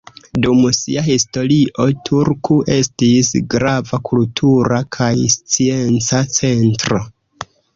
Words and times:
Dum 0.43 0.61
sia 0.77 1.01
historio, 1.07 1.85
Turku 2.09 2.57
estis 2.77 3.29
grava 3.55 4.01
kultura 4.09 4.81
kaj 4.97 5.13
scienca 5.37 6.23
centro. 6.41 7.03